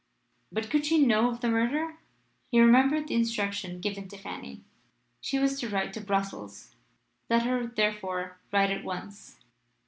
[0.51, 1.97] But could she know of the murder?
[2.49, 4.63] He remembered the instruction given to Fanny.
[5.19, 6.73] She was to write to Brussels.
[7.29, 9.37] Let her therefore write at once.